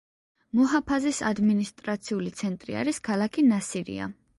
[0.59, 4.15] მუჰაფაზის ადმინისტრაციული ცენტრი არის ქალაქი ნასირია.